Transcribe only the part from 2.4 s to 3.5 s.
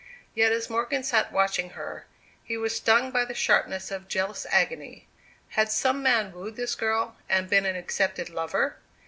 he was stung by the